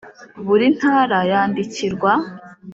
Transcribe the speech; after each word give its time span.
Buri 0.45 0.67
ntara 0.77 1.19
yandikirwa 1.31 2.11